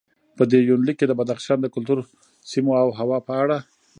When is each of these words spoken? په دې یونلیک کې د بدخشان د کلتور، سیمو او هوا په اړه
په 0.37 0.43
دې 0.51 0.59
یونلیک 0.69 0.95
کې 0.99 1.05
د 1.07 1.13
بدخشان 1.19 1.57
د 1.61 1.67
کلتور، 1.75 1.97
سیمو 2.51 2.73
او 2.83 2.87
هوا 2.99 3.17
په 3.27 3.33
اړه 3.43 3.57